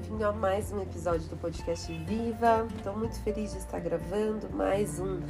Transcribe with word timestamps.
bem-vindo 0.00 0.24
a 0.24 0.32
mais 0.32 0.72
um 0.72 0.80
episódio 0.80 1.28
do 1.28 1.36
podcast 1.36 1.92
Viva. 1.92 2.66
Estou 2.74 2.96
muito 2.96 3.20
feliz 3.20 3.52
de 3.52 3.58
estar 3.58 3.78
gravando 3.80 4.48
mais 4.50 4.98
um 4.98 5.20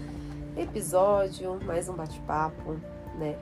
episódio, 0.56 1.58
mais 1.64 1.88
um 1.88 1.94
bate-papo, 1.94 2.76
né? 3.18 3.36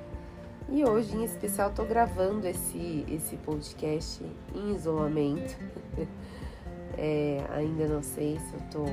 E 0.71 0.83
hoje, 0.87 1.15
em 1.15 1.25
especial, 1.25 1.69
estou 1.69 1.85
gravando 1.85 2.47
esse, 2.47 3.05
esse 3.09 3.37
podcast 3.37 4.25
em 4.55 4.75
isolamento. 4.75 5.55
é, 6.97 7.45
ainda 7.51 7.87
não 7.87 8.03
sei 8.03 8.39
se 8.39 8.55
eu 8.55 8.61
estou 8.61 8.87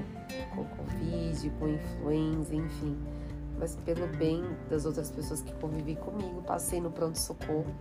com 0.54 0.66
Covid, 0.66 1.50
com 1.58 1.70
influenza, 1.70 2.54
enfim. 2.54 2.98
Mas 3.58 3.78
pelo 3.78 4.08
bem 4.08 4.44
das 4.70 4.86
outras 4.86 5.10
pessoas 5.10 5.42
que 5.42 5.54
convivem 5.54 5.96
comigo, 5.96 6.42
passei 6.42 6.82
no 6.82 6.92
pronto-socorro 6.92 7.74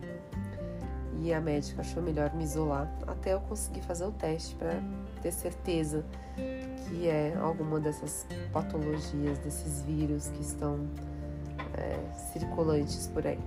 e 1.25 1.33
a 1.33 1.41
médica 1.41 1.81
achou 1.81 2.03
melhor 2.03 2.35
me 2.35 2.45
isolar 2.45 2.87
até 3.07 3.33
eu 3.33 3.41
conseguir 3.41 3.81
fazer 3.81 4.05
o 4.05 4.13
teste 4.13 4.55
para 4.57 4.75
ter 5.23 5.33
certeza 5.33 6.05
que 6.37 7.09
é 7.09 7.35
alguma 7.41 7.81
dessas 7.81 8.27
patologias, 8.53 9.39
desses 9.39 9.81
vírus 9.83 10.29
que 10.29 10.43
estão 10.43 10.79
é, 11.79 11.99
circulantes 12.31 13.07
por 13.07 13.27
aí. 13.27 13.41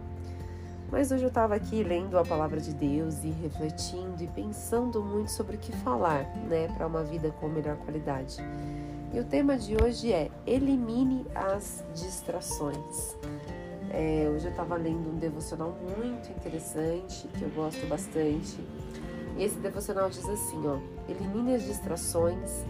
Mas 0.91 1.11
hoje 1.11 1.23
eu 1.23 1.27
estava 1.27 1.53
aqui 1.53 1.83
lendo 1.83 2.17
a 2.17 2.25
palavra 2.25 2.59
de 2.59 2.73
Deus 2.73 3.23
e 3.23 3.29
refletindo 3.29 4.23
e 4.23 4.27
pensando 4.27 5.03
muito 5.03 5.29
sobre 5.29 5.57
o 5.57 5.59
que 5.59 5.71
falar, 5.71 6.23
né, 6.49 6.69
para 6.75 6.87
uma 6.87 7.03
vida 7.03 7.29
com 7.39 7.47
melhor 7.47 7.75
qualidade. 7.77 8.37
E 9.13 9.19
o 9.19 9.23
tema 9.23 9.55
de 9.55 9.75
hoje 9.75 10.11
é 10.11 10.31
Elimine 10.47 11.27
as 11.35 11.83
distrações. 11.93 13.15
É, 13.91 14.29
hoje 14.29 14.45
eu 14.45 14.51
estava 14.51 14.75
lendo 14.75 15.09
um 15.09 15.17
devocional 15.17 15.77
muito 15.97 16.29
interessante, 16.31 17.27
que 17.29 17.41
eu 17.41 17.49
gosto 17.49 17.85
bastante. 17.87 18.59
E 19.37 19.43
esse 19.43 19.57
devocional 19.59 20.09
diz 20.09 20.27
assim, 20.27 20.61
ó: 20.67 20.79
Elimine 21.09 21.55
as 21.55 21.63
distrações, 21.63 22.65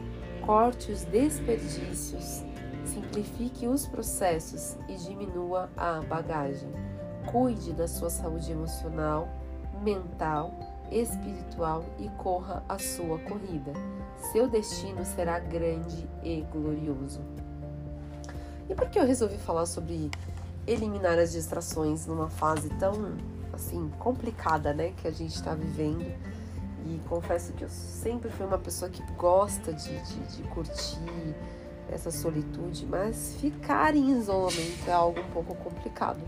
corte 0.45 0.91
os 0.91 1.03
desperdícios, 1.05 2.43
simplifique 2.85 3.67
os 3.67 3.87
processos 3.87 4.77
e 4.87 4.95
diminua 4.95 5.69
a 5.75 6.01
bagagem. 6.01 6.69
Cuide 7.31 7.73
da 7.73 7.87
sua 7.87 8.09
saúde 8.09 8.51
emocional, 8.51 9.27
mental, 9.83 10.53
espiritual 10.91 11.83
e 11.99 12.09
corra 12.09 12.63
a 12.69 12.77
sua 12.77 13.19
corrida. 13.19 13.73
Seu 14.31 14.47
destino 14.47 15.03
será 15.03 15.39
grande 15.39 16.07
e 16.23 16.41
glorioso. 16.51 17.21
E 18.69 18.75
por 18.75 18.89
que 18.89 18.99
eu 18.99 19.05
resolvi 19.05 19.37
falar 19.37 19.65
sobre 19.65 20.09
eliminar 20.67 21.17
as 21.17 21.31
distrações 21.31 22.05
numa 22.05 22.29
fase 22.29 22.69
tão 22.77 23.17
assim 23.53 23.89
complicada, 23.97 24.73
né, 24.73 24.93
que 24.97 25.07
a 25.07 25.11
gente 25.11 25.35
está 25.35 25.55
vivendo? 25.55 26.05
E 26.85 26.99
confesso 27.09 27.53
que 27.53 27.63
eu 27.63 27.69
sempre 27.69 28.29
fui 28.29 28.45
uma 28.45 28.57
pessoa 28.57 28.89
que 28.89 29.01
gosta 29.13 29.73
de, 29.73 29.99
de, 30.03 30.37
de 30.37 30.43
curtir 30.49 31.35
essa 31.89 32.11
solitude, 32.11 32.85
mas 32.85 33.35
ficar 33.39 33.95
em 33.95 34.11
isolamento 34.17 34.87
é 34.87 34.91
algo 34.91 35.19
um 35.19 35.31
pouco 35.31 35.55
complicado. 35.55 36.21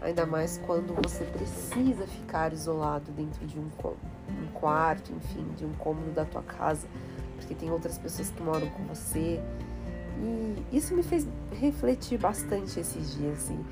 Ainda 0.00 0.26
mais 0.26 0.60
quando 0.66 0.94
você 1.02 1.24
precisa 1.24 2.06
ficar 2.06 2.52
isolado 2.52 3.10
dentro 3.12 3.46
de 3.46 3.58
um, 3.58 3.64
um 3.64 4.46
quarto, 4.52 5.12
enfim, 5.12 5.46
de 5.56 5.64
um 5.64 5.72
cômodo 5.74 6.10
da 6.12 6.24
tua 6.24 6.42
casa, 6.42 6.86
porque 7.36 7.54
tem 7.54 7.70
outras 7.70 7.96
pessoas 7.96 8.30
que 8.30 8.42
moram 8.42 8.68
com 8.68 8.84
você. 8.84 9.40
E 10.18 10.76
isso 10.76 10.94
me 10.94 11.02
fez 11.02 11.26
refletir 11.52 12.18
bastante 12.18 12.80
esses 12.80 13.14
dias. 13.14 13.38
Assim. 13.38 13.64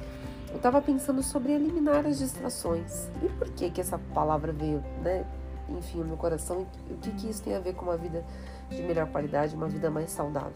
Eu 0.51 0.57
estava 0.57 0.81
pensando 0.81 1.23
sobre 1.23 1.53
eliminar 1.53 2.07
as 2.07 2.19
distrações. 2.19 3.09
E 3.23 3.29
por 3.29 3.49
que 3.51 3.71
que 3.71 3.81
essa 3.81 3.99
palavra 3.99 4.53
veio, 4.53 4.83
né? 5.03 5.25
Enfim, 5.69 5.99
no 5.99 6.05
meu 6.05 6.17
coração. 6.17 6.67
O 6.91 6.97
que 6.99 7.11
que 7.11 7.29
isso 7.29 7.43
tem 7.43 7.55
a 7.57 7.61
ver 7.61 7.75
com 7.75 7.87
uma 7.87 7.97
vida 7.97 8.25
de 8.71 8.83
melhor 8.83 9.09
qualidade, 9.09 9.55
uma 9.57 9.69
vida 9.69 9.91
mais 9.91 10.11
saudável? 10.11 10.53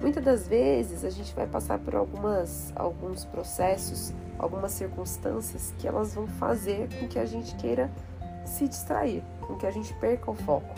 Muitas 0.00 0.24
das 0.24 0.48
vezes 0.48 1.04
a 1.04 1.10
gente 1.10 1.34
vai 1.34 1.46
passar 1.46 1.78
por 1.78 1.94
algumas, 1.94 2.72
alguns 2.74 3.24
processos, 3.24 4.12
algumas 4.38 4.72
circunstâncias 4.72 5.74
que 5.78 5.86
elas 5.86 6.14
vão 6.14 6.26
fazer 6.26 6.88
com 6.98 7.06
que 7.06 7.18
a 7.18 7.24
gente 7.24 7.54
queira 7.56 7.90
se 8.44 8.66
distrair, 8.66 9.22
com 9.40 9.56
que 9.56 9.66
a 9.66 9.70
gente 9.70 9.92
perca 9.94 10.30
o 10.30 10.34
foco. 10.34 10.74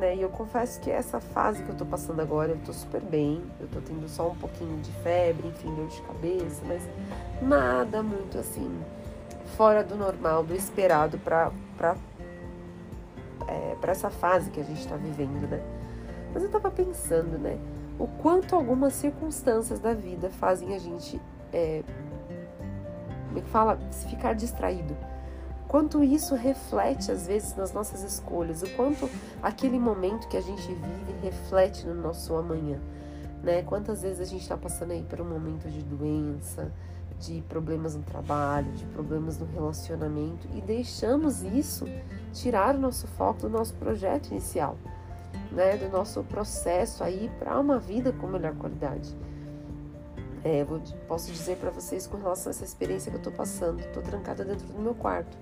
Né? 0.00 0.16
E 0.16 0.22
eu 0.22 0.30
confesso 0.30 0.80
que 0.80 0.90
essa 0.90 1.20
fase 1.20 1.62
que 1.62 1.68
eu 1.68 1.76
tô 1.76 1.84
passando 1.84 2.20
agora, 2.20 2.52
eu 2.52 2.58
tô 2.64 2.72
super 2.72 3.02
bem, 3.02 3.42
eu 3.60 3.68
tô 3.68 3.80
tendo 3.80 4.08
só 4.08 4.30
um 4.30 4.34
pouquinho 4.34 4.80
de 4.80 4.90
febre, 5.02 5.46
enfim, 5.48 5.74
dor 5.74 5.88
de 5.88 6.00
cabeça, 6.02 6.62
mas 6.66 6.88
nada 7.42 8.02
muito 8.02 8.38
assim, 8.38 8.82
fora 9.56 9.84
do 9.84 9.96
normal, 9.96 10.42
do 10.42 10.54
esperado 10.54 11.18
para 11.18 11.52
pra, 11.76 11.96
é, 13.46 13.76
pra 13.80 13.92
essa 13.92 14.10
fase 14.10 14.50
que 14.50 14.60
a 14.60 14.64
gente 14.64 14.88
tá 14.88 14.96
vivendo, 14.96 15.46
né? 15.46 15.62
Mas 16.32 16.42
eu 16.42 16.50
tava 16.50 16.70
pensando, 16.70 17.38
né? 17.38 17.58
o 18.00 18.06
quanto 18.06 18.56
algumas 18.56 18.94
circunstâncias 18.94 19.78
da 19.78 19.92
vida 19.92 20.30
fazem 20.30 20.74
a 20.74 20.78
gente, 20.78 21.20
é, 21.52 21.82
como 23.28 23.38
é 23.38 23.42
que 23.42 23.48
fala, 23.50 23.78
ficar 24.08 24.32
distraído. 24.32 24.96
Quanto 25.70 26.02
isso 26.02 26.34
reflete 26.34 27.12
às 27.12 27.28
vezes 27.28 27.54
nas 27.54 27.72
nossas 27.72 28.02
escolhas, 28.02 28.60
o 28.62 28.68
quanto 28.70 29.08
aquele 29.40 29.78
momento 29.78 30.26
que 30.26 30.36
a 30.36 30.40
gente 30.40 30.66
vive 30.66 31.12
reflete 31.22 31.86
no 31.86 31.94
nosso 31.94 32.34
amanhã, 32.34 32.80
né? 33.40 33.62
Quantas 33.62 34.02
vezes 34.02 34.20
a 34.20 34.24
gente 34.24 34.42
está 34.42 34.56
passando 34.56 34.90
aí 34.90 35.04
por 35.04 35.20
um 35.20 35.28
momento 35.28 35.70
de 35.70 35.84
doença, 35.84 36.72
de 37.20 37.40
problemas 37.48 37.94
no 37.94 38.02
trabalho, 38.02 38.72
de 38.72 38.84
problemas 38.86 39.38
no 39.38 39.46
relacionamento 39.46 40.48
e 40.56 40.60
deixamos 40.60 41.42
isso 41.42 41.84
tirar 42.32 42.74
o 42.74 42.78
nosso 42.80 43.06
foco 43.06 43.42
do 43.42 43.48
nosso 43.48 43.74
projeto 43.74 44.32
inicial 44.32 44.76
né, 45.52 45.76
do 45.76 45.88
nosso 45.88 46.24
processo 46.24 47.02
aí 47.04 47.30
para 47.38 47.58
uma 47.58 47.78
vida 47.78 48.12
com 48.12 48.26
melhor 48.26 48.54
qualidade. 48.56 49.16
É, 50.42 50.64
vou, 50.64 50.80
posso 51.06 51.30
dizer 51.30 51.58
para 51.58 51.70
vocês 51.70 52.06
com 52.06 52.16
relação 52.16 52.50
a 52.50 52.54
essa 52.54 52.64
experiência 52.64 53.10
que 53.10 53.16
eu 53.16 53.20
estou 53.20 53.32
passando, 53.32 53.80
estou 53.80 54.02
trancada 54.02 54.44
dentro 54.44 54.66
do 54.66 54.80
meu 54.80 54.94
quarto. 54.94 55.36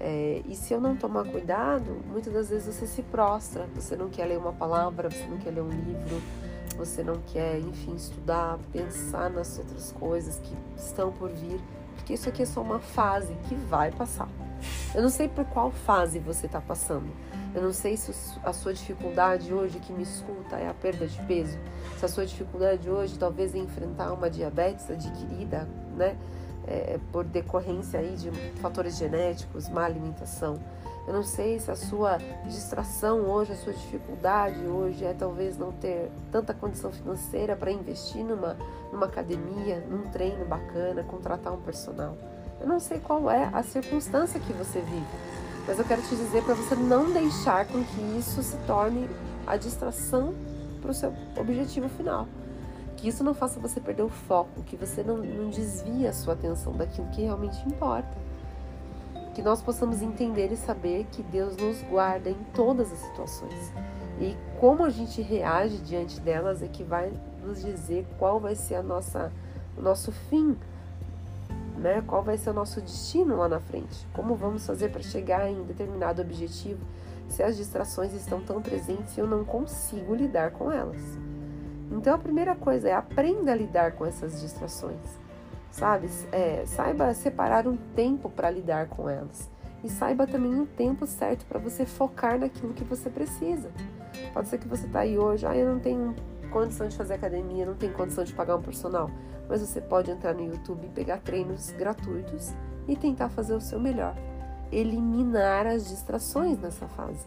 É, 0.00 0.40
e 0.46 0.56
se 0.56 0.72
eu 0.72 0.80
não 0.80 0.96
tomar 0.96 1.24
cuidado, 1.26 2.00
muitas 2.06 2.32
das 2.32 2.48
vezes 2.48 2.74
você 2.74 2.86
se 2.86 3.02
prostra, 3.02 3.68
você 3.74 3.94
não 3.94 4.08
quer 4.08 4.24
ler 4.24 4.38
uma 4.38 4.52
palavra, 4.52 5.10
você 5.10 5.26
não 5.26 5.36
quer 5.36 5.50
ler 5.50 5.60
um 5.60 5.68
livro, 5.68 6.22
você 6.74 7.04
não 7.04 7.20
quer, 7.26 7.58
enfim, 7.58 7.94
estudar, 7.94 8.58
pensar 8.72 9.28
nas 9.28 9.58
outras 9.58 9.92
coisas 9.92 10.38
que 10.38 10.56
estão 10.74 11.12
por 11.12 11.28
vir, 11.28 11.60
porque 11.94 12.14
isso 12.14 12.30
aqui 12.30 12.42
é 12.42 12.46
só 12.46 12.62
uma 12.62 12.78
fase 12.78 13.34
que 13.46 13.54
vai 13.54 13.90
passar. 13.92 14.28
Eu 14.94 15.02
não 15.02 15.10
sei 15.10 15.28
por 15.28 15.44
qual 15.44 15.70
fase 15.70 16.18
você 16.18 16.46
está 16.46 16.62
passando, 16.62 17.10
eu 17.54 17.62
não 17.62 17.72
sei 17.72 17.96
se 17.96 18.10
a 18.42 18.52
sua 18.52 18.72
dificuldade 18.72 19.52
hoje 19.52 19.78
que 19.80 19.92
me 19.92 20.02
escuta 20.02 20.56
é 20.56 20.68
a 20.68 20.74
perda 20.74 21.06
de 21.06 21.20
peso. 21.24 21.58
Se 21.98 22.04
a 22.04 22.08
sua 22.08 22.24
dificuldade 22.24 22.88
hoje 22.88 23.18
talvez 23.18 23.54
é 23.54 23.58
enfrentar 23.58 24.12
uma 24.12 24.30
diabetes 24.30 24.88
adquirida, 24.90 25.68
né? 25.96 26.16
É, 26.66 26.98
por 27.10 27.24
decorrência 27.24 27.98
aí 27.98 28.14
de 28.14 28.30
fatores 28.60 28.96
genéticos, 28.96 29.68
má 29.68 29.84
alimentação. 29.84 30.60
Eu 31.06 31.14
não 31.14 31.22
sei 31.22 31.58
se 31.58 31.70
a 31.70 31.74
sua 31.74 32.18
distração 32.46 33.22
hoje, 33.22 33.52
a 33.52 33.56
sua 33.56 33.72
dificuldade 33.72 34.64
hoje 34.66 35.04
é 35.04 35.12
talvez 35.12 35.56
não 35.58 35.72
ter 35.72 36.10
tanta 36.30 36.54
condição 36.54 36.92
financeira 36.92 37.56
para 37.56 37.72
investir 37.72 38.22
numa, 38.22 38.56
numa 38.92 39.06
academia, 39.06 39.84
num 39.88 40.08
treino 40.10 40.44
bacana, 40.44 41.02
contratar 41.02 41.52
um 41.52 41.60
personal. 41.62 42.16
Eu 42.60 42.68
não 42.68 42.78
sei 42.78 43.00
qual 43.00 43.30
é 43.30 43.50
a 43.52 43.62
circunstância 43.62 44.38
que 44.38 44.52
você 44.52 44.80
vive, 44.80 45.06
mas 45.66 45.78
eu 45.78 45.84
quero 45.84 46.02
te 46.02 46.14
dizer 46.14 46.44
para 46.44 46.54
você 46.54 46.74
não 46.74 47.10
deixar 47.10 47.66
com 47.66 47.82
que 47.82 48.00
isso 48.18 48.42
se 48.42 48.56
torne 48.58 49.08
a 49.46 49.56
distração 49.56 50.34
para 50.80 50.90
o 50.90 50.94
seu 50.94 51.12
objetivo 51.36 51.88
final. 51.88 52.28
Que 53.00 53.08
isso 53.08 53.24
não 53.24 53.32
faça 53.32 53.58
você 53.58 53.80
perder 53.80 54.02
o 54.02 54.08
foco, 54.08 54.62
que 54.64 54.76
você 54.76 55.02
não, 55.02 55.16
não 55.16 55.48
desvie 55.48 56.06
a 56.06 56.12
sua 56.12 56.34
atenção 56.34 56.74
daquilo 56.74 57.08
que 57.08 57.22
realmente 57.22 57.66
importa. 57.66 58.16
Que 59.34 59.40
nós 59.40 59.62
possamos 59.62 60.02
entender 60.02 60.52
e 60.52 60.56
saber 60.56 61.06
que 61.10 61.22
Deus 61.22 61.56
nos 61.56 61.82
guarda 61.84 62.28
em 62.28 62.36
todas 62.54 62.92
as 62.92 62.98
situações. 62.98 63.72
E 64.20 64.36
como 64.58 64.84
a 64.84 64.90
gente 64.90 65.22
reage 65.22 65.78
diante 65.78 66.20
delas 66.20 66.62
é 66.62 66.68
que 66.68 66.84
vai 66.84 67.10
nos 67.42 67.62
dizer 67.62 68.06
qual 68.18 68.38
vai 68.38 68.54
ser 68.54 68.74
a 68.74 68.82
nossa, 68.82 69.32
o 69.78 69.80
nosso 69.80 70.12
fim 70.12 70.58
né? 71.80 72.04
Qual 72.06 72.22
vai 72.22 72.36
ser 72.36 72.50
o 72.50 72.52
nosso 72.52 72.80
destino 72.80 73.36
lá 73.36 73.48
na 73.48 73.58
frente? 73.58 74.06
Como 74.12 74.34
vamos 74.34 74.66
fazer 74.66 74.90
para 74.90 75.02
chegar 75.02 75.50
em 75.50 75.62
determinado 75.64 76.20
objetivo 76.20 76.80
se 77.26 77.42
as 77.42 77.56
distrações 77.56 78.12
estão 78.12 78.40
tão 78.40 78.60
presentes 78.60 79.16
e 79.16 79.20
eu 79.20 79.26
não 79.26 79.44
consigo 79.44 80.14
lidar 80.14 80.50
com 80.50 80.70
elas? 80.70 81.00
Então 81.90 82.14
a 82.14 82.18
primeira 82.18 82.54
coisa 82.54 82.88
é 82.88 82.94
aprenda 82.94 83.52
a 83.52 83.54
lidar 83.54 83.92
com 83.92 84.06
essas 84.06 84.40
distrações, 84.40 85.18
sabe? 85.70 86.08
É, 86.30 86.64
saiba 86.66 87.12
separar 87.14 87.66
um 87.66 87.76
tempo 87.76 88.30
para 88.30 88.50
lidar 88.50 88.88
com 88.88 89.08
elas 89.08 89.50
e 89.82 89.88
saiba 89.88 90.26
também 90.26 90.54
um 90.54 90.66
tempo 90.66 91.06
certo 91.06 91.44
para 91.46 91.58
você 91.58 91.84
focar 91.84 92.38
naquilo 92.38 92.72
que 92.72 92.84
você 92.84 93.10
precisa. 93.10 93.70
Pode 94.32 94.48
ser 94.48 94.58
que 94.58 94.68
você 94.68 94.86
está 94.86 95.00
aí 95.00 95.18
hoje, 95.18 95.46
ah, 95.46 95.56
eu 95.56 95.72
não 95.72 95.80
tenho 95.80 96.14
condição 96.50 96.86
de 96.86 96.96
fazer 96.96 97.14
academia, 97.14 97.66
não 97.66 97.74
tenho 97.74 97.92
condição 97.92 98.24
de 98.24 98.32
pagar 98.32 98.56
um 98.56 98.62
personal 98.62 99.10
mas 99.50 99.60
você 99.60 99.80
pode 99.80 100.12
entrar 100.12 100.32
no 100.32 100.44
YouTube 100.44 100.86
e 100.86 100.90
pegar 100.90 101.18
treinos 101.18 101.72
gratuitos 101.72 102.54
e 102.86 102.96
tentar 102.96 103.28
fazer 103.30 103.52
o 103.52 103.60
seu 103.60 103.80
melhor. 103.80 104.14
Eliminar 104.70 105.66
as 105.66 105.88
distrações 105.88 106.56
nessa 106.60 106.86
fase. 106.86 107.26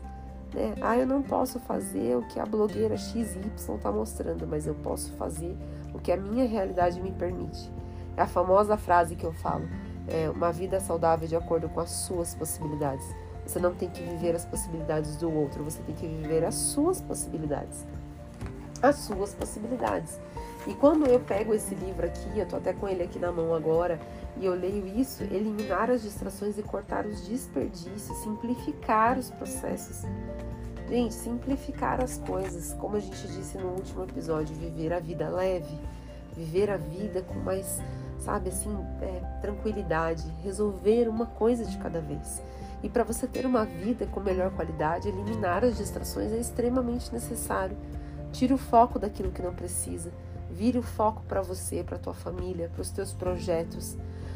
Né? 0.54 0.76
Ah, 0.82 0.98
eu 0.98 1.08
não 1.08 1.22
posso 1.22 1.60
fazer 1.60 2.16
o 2.16 2.22
que 2.24 2.40
a 2.40 2.46
blogueira 2.46 2.96
XY 2.96 3.40
está 3.58 3.92
mostrando, 3.92 4.48
mas 4.48 4.68
eu 4.68 4.76
posso 4.76 5.12
fazer 5.14 5.58
o 5.94 6.00
que 6.00 6.12
a 6.12 6.18
minha 6.18 6.46
realidade 6.46 7.02
me 7.02 7.12
permite. 7.12 7.72
É 8.16 8.22
a 8.22 8.28
famosa 8.28 8.78
frase 8.78 9.16
que 9.16 9.26
eu 9.26 9.34
falo: 9.34 9.68
é 10.08 10.30
uma 10.30 10.52
vida 10.52 10.80
saudável 10.80 11.28
de 11.28 11.36
acordo 11.36 11.68
com 11.70 11.80
as 11.80 11.90
suas 11.90 12.36
possibilidades. 12.36 13.06
Você 13.46 13.60
não 13.60 13.74
tem 13.74 13.90
que 13.90 14.02
viver 14.02 14.36
as 14.36 14.46
possibilidades 14.46 15.18
do 15.18 15.32
outro, 15.32 15.64
você 15.64 15.82
tem 15.84 15.96
que 15.96 16.08
viver 16.08 16.46
as 16.46 16.56
suas 16.56 17.02
possibilidades. 17.02 17.86
As 18.84 18.98
suas 18.98 19.34
possibilidades. 19.34 20.20
E 20.68 20.74
quando 20.74 21.08
eu 21.08 21.20
pego 21.20 21.54
esse 21.54 21.74
livro 21.74 22.06
aqui, 22.06 22.38
eu 22.38 22.46
tô 22.46 22.58
até 22.58 22.74
com 22.74 22.88
ele 22.88 23.02
aqui 23.02 23.18
na 23.18 23.32
mão 23.32 23.56
agora, 23.56 24.00
e 24.38 24.46
eu 24.46 24.54
leio 24.54 24.86
isso, 25.00 25.24
eliminar 25.24 25.90
as 25.90 26.02
distrações 26.02 26.58
e 26.58 26.64
cortar 26.64 27.06
os 27.06 27.26
desperdícios, 27.26 28.18
simplificar 28.18 29.18
os 29.18 29.32
processos. 29.32 30.04
Gente, 30.90 31.14
simplificar 31.14 32.02
as 32.04 32.18
coisas, 32.18 32.74
como 32.74 32.98
a 32.98 33.00
gente 33.00 33.26
disse 33.30 33.58
no 33.58 33.70
último 33.70 34.04
episódio, 34.04 34.54
viver 34.56 34.92
a 34.92 35.00
vida 35.00 35.30
leve, 35.30 35.80
viver 36.36 36.70
a 36.70 36.76
vida 36.76 37.22
com 37.22 37.36
mais, 37.40 37.82
sabe, 38.20 38.50
assim, 38.50 38.76
é, 39.02 39.40
tranquilidade, 39.42 40.24
resolver 40.44 41.08
uma 41.08 41.26
coisa 41.26 41.66
de 41.66 41.78
cada 41.78 42.02
vez. 42.02 42.42
E 42.84 42.90
para 42.90 43.06
você 43.06 43.26
ter 43.28 43.46
uma 43.46 43.64
vida 43.64 44.06
com 44.08 44.20
melhor 44.20 44.52
qualidade, 44.52 45.08
eliminar 45.08 45.64
as 45.64 45.78
distrações 45.78 46.34
é 46.34 46.38
extremamente 46.38 47.14
necessário. 47.14 47.78
Tire 48.34 48.54
o 48.54 48.58
foco 48.58 49.00
daquilo 49.00 49.32
que 49.32 49.42
não 49.42 49.54
precisa. 49.54 50.12
Vire 50.52 50.78
o 50.78 50.84
foco 50.84 51.24
para 51.28 51.42
você, 51.42 51.84
para 51.84 51.98
tua 51.98 52.14
família, 52.14 52.68
para 52.68 52.82
os 52.82 52.90
teus 52.90 53.14
projetos. 53.14 53.96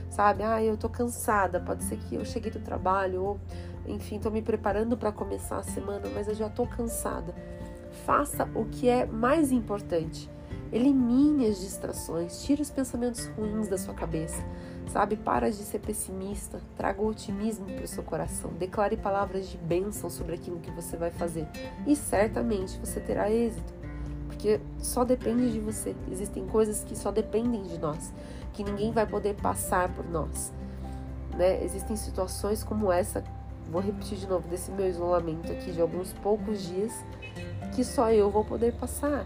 Sabe? 0.10 0.44
Ah, 0.44 0.64
eu 0.64 0.78
tô 0.78 0.88
cansada, 0.88 1.60
pode 1.60 1.84
ser 1.84 1.98
que 1.98 2.16
eu 2.16 2.24
cheguei 2.24 2.50
do 2.50 2.60
trabalho 2.60 3.22
ou 3.22 3.40
enfim, 3.88 4.20
tô 4.20 4.30
me 4.30 4.42
preparando 4.42 4.98
para 4.98 5.12
começar 5.12 5.58
a 5.58 5.64
semana, 5.64 6.10
mas 6.14 6.28
eu 6.28 6.36
já 6.36 6.50
tô 6.50 6.66
cansada. 6.68 7.34
Faça 8.06 8.48
o 8.54 8.66
que 8.66 8.88
é 8.88 9.06
mais 9.06 9.52
importante. 9.52 10.30
Elimine 10.72 11.48
as 11.48 11.60
distrações, 11.60 12.44
tire 12.44 12.62
os 12.62 12.70
pensamentos 12.70 13.26
ruins 13.28 13.68
da 13.68 13.78
sua 13.78 13.94
cabeça. 13.94 14.44
Sabe, 14.88 15.16
para 15.18 15.50
de 15.50 15.58
ser 15.58 15.80
pessimista, 15.80 16.62
traga 16.76 17.02
o 17.02 17.08
otimismo 17.08 17.66
para 17.66 17.84
o 17.84 17.88
seu 17.88 18.04
coração, 18.04 18.52
declare 18.54 18.96
palavras 18.96 19.50
de 19.50 19.58
bênção 19.58 20.10
sobre 20.10 20.36
aquilo 20.36 20.60
que 20.60 20.72
você 20.72 20.96
vai 20.96 21.12
fazer 21.12 21.46
e 21.86 21.96
certamente 21.96 22.80
você 22.80 23.00
terá 23.02 23.30
êxito 23.30 23.74
porque 24.38 24.62
só 24.78 25.04
depende 25.04 25.52
de 25.52 25.60
você. 25.60 25.96
Existem 26.12 26.46
coisas 26.46 26.84
que 26.84 26.96
só 26.96 27.12
dependem 27.12 27.64
de 27.64 27.80
nós, 27.80 28.14
que 28.54 28.64
ninguém 28.64 28.92
vai 28.92 29.08
poder 29.08 29.36
passar 29.36 29.92
por 29.94 30.08
nós. 30.08 30.54
Né? 31.36 31.64
Existem 31.64 31.98
situações 31.98 32.64
como 32.64 32.92
essa, 32.92 33.24
vou 33.72 33.82
repetir 33.82 34.20
de 34.20 34.28
novo, 34.28 34.48
desse 34.48 34.72
meu 34.72 34.88
isolamento 34.88 35.52
aqui 35.52 35.72
de 35.72 35.82
alguns 35.82 36.14
poucos 36.14 36.62
dias, 36.62 36.94
que 37.76 37.84
só 37.84 38.12
eu 38.12 38.30
vou 38.30 38.46
poder 38.46 38.74
passar. 38.74 39.26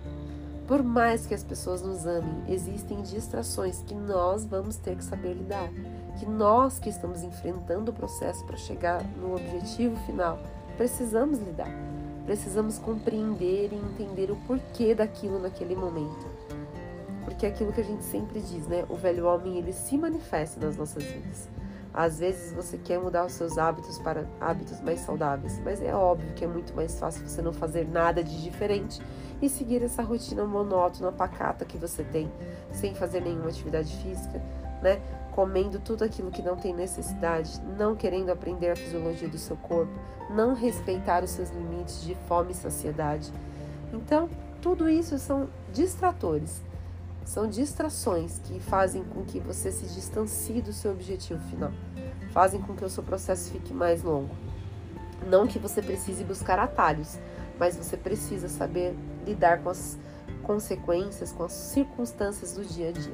Por 0.66 0.81
mais 0.81 1.25
que 1.25 1.34
as 1.34 1.44
pessoas 1.44 1.81
nos 1.81 2.08
amem, 2.08 2.46
existem 2.48 3.02
distrações 3.02 3.84
que 3.86 3.94
nós 3.94 4.46
vamos 4.46 4.78
ter 4.78 4.96
que 4.96 5.04
saber 5.04 5.34
lidar. 5.34 5.69
Que 6.18 6.25
nós 6.25 6.80
que 6.80 6.90
estamos 6.90 7.22
enfrentando 7.22 7.92
o 7.92 7.94
processo 7.94 8.46
para 8.46 8.56
chegar 8.56 9.04
no 9.18 9.36
objetivo 9.36 9.98
final, 10.06 10.40
precisamos 10.78 11.40
lidar. 11.40 12.00
Precisamos 12.25 12.77
compreender 12.77 13.71
e 13.71 13.75
entender 13.75 14.31
o 14.31 14.35
porquê 14.47 14.94
daquilo 14.94 15.39
naquele 15.39 15.75
momento. 15.75 16.25
Porque 17.25 17.45
é 17.45 17.50
aquilo 17.50 17.71
que 17.71 17.81
a 17.81 17.83
gente 17.83 18.03
sempre 18.03 18.39
diz, 18.39 18.68
né? 18.68 18.85
O 18.89 18.95
velho 18.95 19.25
homem 19.25 19.57
ele 19.57 19.73
se 19.73 19.97
manifesta 19.97 20.63
nas 20.63 20.77
nossas 20.77 21.03
vidas. 21.03 21.50
Às 21.94 22.19
vezes 22.19 22.53
você 22.53 22.77
quer 22.77 23.00
mudar 23.00 23.25
os 23.25 23.33
seus 23.33 23.57
hábitos 23.57 24.00
para 24.00 24.25
hábitos 24.39 24.79
mais 24.79 25.01
saudáveis, 25.01 25.59
mas 25.63 25.81
é 25.81 25.94
óbvio 25.94 26.33
que 26.33 26.45
é 26.45 26.47
muito 26.47 26.73
mais 26.73 26.97
fácil 26.97 27.27
você 27.27 27.41
não 27.41 27.51
fazer 27.51 27.85
nada 27.88 28.24
de 28.24 28.41
diferente 28.41 29.01
e 29.41 29.50
seguir 29.50 29.83
essa 29.83 30.01
rotina 30.01 30.45
monótona, 30.45 31.12
pacata 31.12 31.65
que 31.65 31.77
você 31.77 32.03
tem, 32.03 32.31
sem 32.71 32.95
fazer 32.95 33.21
nenhuma 33.21 33.50
atividade 33.50 33.94
física, 33.97 34.41
né? 34.81 35.01
comendo 35.31 35.80
tudo 35.80 36.04
aquilo 36.04 36.30
que 36.30 36.42
não 36.42 36.56
tem 36.56 36.74
necessidade, 36.74 37.62
não 37.78 37.95
querendo 37.95 38.30
aprender 38.30 38.72
a 38.72 38.75
fisiologia 38.75 39.28
do 39.28 39.38
seu 39.38 39.56
corpo, 39.56 39.92
não 40.30 40.54
respeitar 40.54 41.24
os 41.24 41.31
seus 41.31 41.50
limites 41.50 42.04
de 42.04 42.16
fome 42.28 42.51
e 42.51 42.56
saciedade. 42.56 43.31
Então, 43.94 44.30
tudo 44.62 44.89
isso 44.89 45.18
são 45.18 45.50
distratores, 45.74 46.62
são 47.25 47.48
distrações 47.48 48.39
que 48.39 48.60
fazem 48.60 49.04
com 49.04 49.24
que 49.24 49.39
você 49.39 49.72
se 49.72 49.86
distancie 49.86 50.62
do 50.62 50.74
seu 50.74 50.92
objetivo 50.92 51.39
final, 51.50 51.72
fazem 52.31 52.62
com 52.62 52.75
que 52.75 52.86
o 52.86 52.89
seu 52.89 53.04
processo 53.04 53.51
fique 53.51 53.74
mais 53.74 54.04
longo. 54.04 54.36
Não 55.27 55.48
que 55.48 55.60
você 55.60 55.81
precise 55.81 56.24
buscar 56.24 56.60
atalhos, 56.60 57.18
mas 57.60 57.75
você 57.75 57.95
precisa 57.95 58.50
saber 58.50 58.95
lidar 59.25 59.62
com 59.62 59.69
as 59.69 59.98
consequências, 60.44 61.31
com 61.31 61.44
as 61.44 61.51
circunstâncias 61.51 62.54
do 62.54 62.66
dia 62.66 62.89
a 62.89 62.92
dia. 62.92 63.13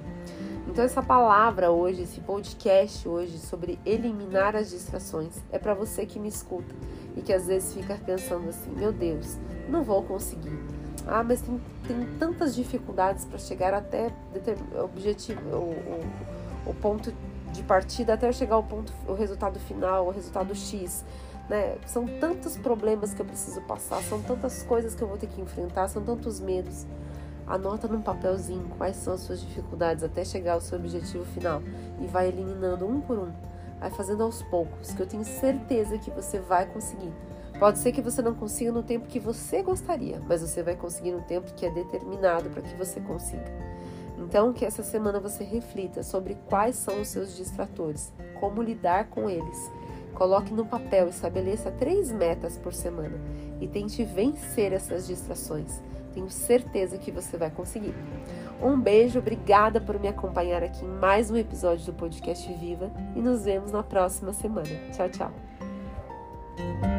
Então 0.67 0.83
essa 0.83 1.01
palavra 1.01 1.71
hoje, 1.71 2.03
esse 2.03 2.19
podcast 2.19 3.07
hoje 3.07 3.37
sobre 3.37 3.79
eliminar 3.85 4.55
as 4.55 4.69
distrações 4.69 5.33
é 5.51 5.57
para 5.57 5.73
você 5.73 6.05
que 6.05 6.19
me 6.19 6.27
escuta 6.27 6.75
e 7.15 7.21
que 7.21 7.31
às 7.31 7.47
vezes 7.47 7.73
fica 7.73 7.95
pensando 8.05 8.49
assim, 8.49 8.69
meu 8.71 8.91
Deus, 8.91 9.37
não 9.69 9.81
vou 9.83 10.03
conseguir. 10.03 10.59
Ah, 11.07 11.23
mas 11.23 11.41
tem, 11.41 11.59
tem 11.87 12.05
tantas 12.19 12.53
dificuldades 12.53 13.23
para 13.23 13.37
chegar 13.37 13.73
até 13.73 14.11
o 14.75 14.83
objetivo, 14.83 15.39
o, 15.49 15.71
o, 16.67 16.69
o, 16.71 16.73
ponto 16.75 17.13
de 17.53 17.63
partida, 17.63 18.13
até 18.13 18.29
chegar 18.33 18.55
ao 18.55 18.63
ponto, 18.63 18.91
o 19.07 19.13
resultado 19.13 19.57
final, 19.59 20.05
o 20.05 20.11
resultado 20.11 20.53
X. 20.53 21.05
Né? 21.47 21.77
São 21.85 22.05
tantos 22.05 22.57
problemas 22.57 23.13
que 23.13 23.21
eu 23.21 23.25
preciso 23.25 23.61
passar, 23.61 24.03
são 24.03 24.21
tantas 24.21 24.63
coisas 24.63 24.93
que 24.93 25.01
eu 25.01 25.07
vou 25.07 25.17
ter 25.17 25.27
que 25.27 25.39
enfrentar, 25.39 25.87
são 25.87 26.03
tantos 26.03 26.41
medos. 26.41 26.85
Anota 27.47 27.87
num 27.87 28.01
papelzinho 28.01 28.67
quais 28.77 28.97
são 28.97 29.13
as 29.13 29.21
suas 29.21 29.39
dificuldades 29.39 30.03
até 30.03 30.25
chegar 30.25 30.53
ao 30.53 30.61
seu 30.61 30.77
objetivo 30.77 31.23
final 31.25 31.61
e 32.01 32.05
vai 32.05 32.27
eliminando 32.27 32.85
um 32.85 32.99
por 32.99 33.17
um. 33.17 33.31
Vai 33.79 33.89
fazendo 33.89 34.23
aos 34.23 34.41
poucos, 34.43 34.91
que 34.91 35.01
eu 35.01 35.07
tenho 35.07 35.23
certeza 35.23 35.97
que 35.97 36.11
você 36.11 36.39
vai 36.39 36.65
conseguir. 36.65 37.13
Pode 37.57 37.79
ser 37.79 37.91
que 37.91 38.01
você 38.01 38.21
não 38.21 38.35
consiga 38.35 38.71
no 38.71 38.83
tempo 38.83 39.07
que 39.07 39.19
você 39.19 39.63
gostaria, 39.63 40.21
mas 40.27 40.41
você 40.41 40.61
vai 40.61 40.75
conseguir 40.75 41.11
no 41.11 41.21
tempo 41.21 41.53
que 41.53 41.65
é 41.65 41.71
determinado 41.71 42.49
para 42.49 42.61
que 42.61 42.75
você 42.75 42.99
consiga. 42.99 43.45
Então, 44.17 44.51
que 44.51 44.65
essa 44.65 44.83
semana 44.83 45.19
você 45.19 45.43
reflita 45.43 46.03
sobre 46.03 46.35
quais 46.49 46.75
são 46.75 47.01
os 47.01 47.07
seus 47.07 47.35
distratores, 47.35 48.11
como 48.39 48.61
lidar 48.61 49.05
com 49.09 49.29
eles. 49.29 49.71
Coloque 50.13 50.53
no 50.53 50.65
papel, 50.65 51.07
estabeleça 51.07 51.71
três 51.71 52.11
metas 52.11 52.57
por 52.57 52.73
semana 52.73 53.19
e 53.61 53.67
tente 53.67 54.03
vencer 54.03 54.73
essas 54.73 55.07
distrações. 55.07 55.79
Tenho 56.17 56.31
certeza 56.31 56.97
que 56.97 57.11
você 57.11 57.37
vai 57.37 57.51
conseguir. 57.51 57.93
Um 58.59 58.81
beijo, 58.81 59.19
obrigada 59.19 59.79
por 59.79 59.99
me 59.99 60.07
acompanhar 60.07 60.63
aqui 60.63 60.83
em 60.83 60.87
mais 60.87 61.29
um 61.29 61.37
episódio 61.37 61.85
do 61.85 61.93
podcast 61.93 62.51
Viva 62.53 62.89
e 63.15 63.19
nos 63.19 63.45
vemos 63.45 63.71
na 63.71 63.83
próxima 63.83 64.33
semana. 64.33 64.67
Tchau, 64.91 65.09
tchau. 65.09 66.96